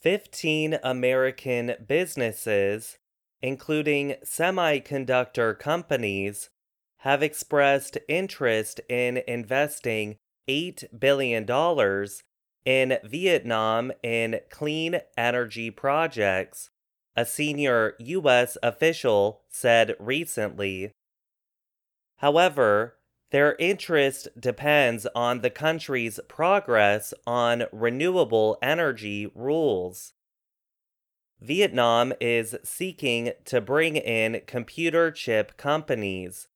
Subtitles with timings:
[0.00, 2.98] 15 American businesses,
[3.42, 6.50] including semiconductor companies,
[6.98, 10.16] have expressed interest in investing
[10.48, 11.46] $8 billion
[12.64, 16.70] in Vietnam in clean energy projects,
[17.16, 18.56] a senior U.S.
[18.62, 20.92] official said recently.
[22.16, 22.96] However,
[23.30, 30.14] their interest depends on the country's progress on renewable energy rules.
[31.40, 36.48] Vietnam is seeking to bring in computer chip companies.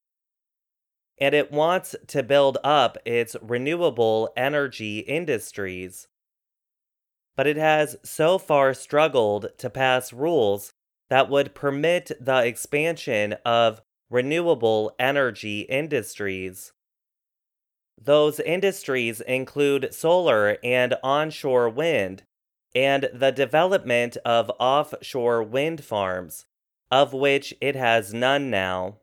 [1.18, 6.08] And it wants to build up its renewable energy industries.
[7.36, 10.72] But it has so far struggled to pass rules
[11.08, 13.80] that would permit the expansion of
[14.10, 16.72] renewable energy industries.
[18.00, 22.24] Those industries include solar and onshore wind,
[22.74, 26.46] and the development of offshore wind farms,
[26.90, 28.98] of which it has none now.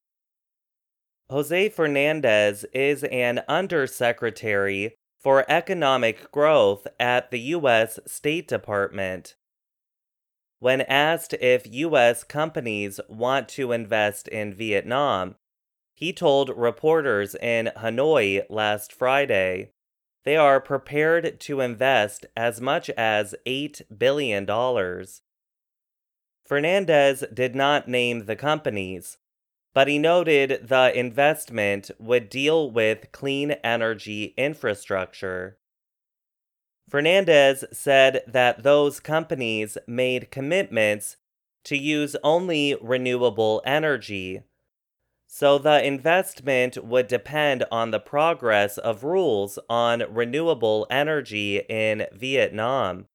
[1.29, 7.99] Jose Fernandez is an undersecretary for economic growth at the U.S.
[8.05, 9.35] State Department.
[10.61, 12.23] When asked if U.S.
[12.23, 15.37] companies want to invest in Vietnam,
[15.95, 19.71] he told reporters in Hanoi last Friday
[20.23, 24.45] they are prepared to invest as much as $8 billion.
[26.45, 29.17] Fernandez did not name the companies,
[29.73, 35.57] but he noted the investment would deal with clean energy infrastructure.
[36.89, 41.17] Fernandez said that those companies made commitments
[41.63, 44.41] to use only renewable energy.
[45.27, 53.05] So the investment would depend on the progress of rules on renewable energy in Vietnam.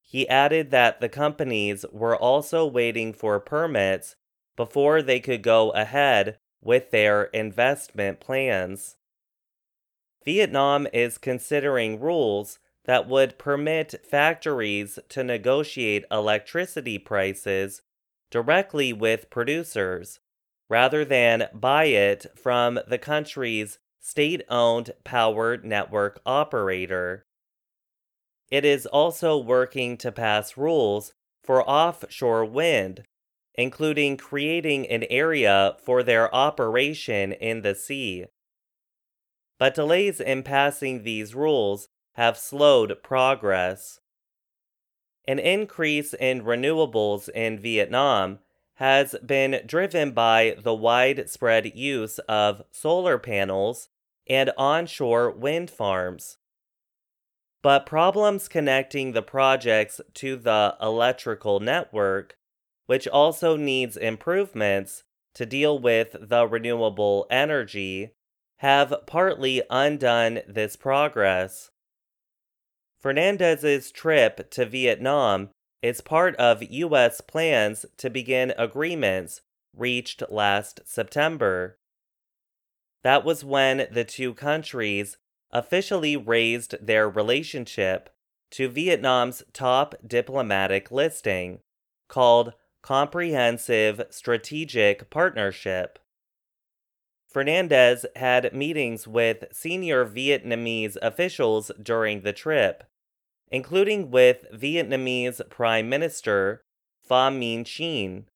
[0.00, 4.16] He added that the companies were also waiting for permits
[4.56, 8.96] before they could go ahead with their investment plans.
[10.24, 17.82] Vietnam is considering rules that would permit factories to negotiate electricity prices
[18.30, 20.20] directly with producers
[20.68, 27.26] rather than buy it from the country's state owned power network operator.
[28.50, 31.12] It is also working to pass rules
[31.42, 33.04] for offshore wind,
[33.54, 38.26] including creating an area for their operation in the sea
[39.58, 44.00] but delays in passing these rules have slowed progress.
[45.26, 48.40] An increase in renewables in Vietnam
[48.74, 53.88] has been driven by the widespread use of solar panels
[54.28, 56.38] and onshore wind farms.
[57.62, 62.36] But problems connecting the projects to the electrical network,
[62.86, 65.04] which also needs improvements
[65.34, 68.12] to deal with the renewable energy,
[68.64, 71.70] have partly undone this progress.
[72.98, 75.50] Fernandez's trip to Vietnam
[75.82, 77.20] is part of U.S.
[77.20, 79.42] plans to begin agreements
[79.76, 81.76] reached last September.
[83.02, 85.18] That was when the two countries
[85.50, 88.08] officially raised their relationship
[88.52, 91.58] to Vietnam's top diplomatic listing,
[92.08, 95.98] called Comprehensive Strategic Partnership.
[97.34, 102.84] Fernandez had meetings with senior Vietnamese officials during the trip,
[103.50, 106.62] including with Vietnamese Prime Minister
[107.10, 108.26] Pham Minh Chinh.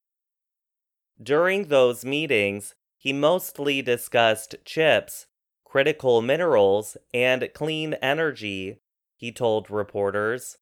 [1.23, 5.27] During those meetings, he mostly discussed chips,
[5.65, 8.81] critical minerals, and clean energy,
[9.17, 10.59] he told reporters.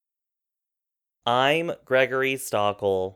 [1.25, 3.15] I'm Gregory Stachel.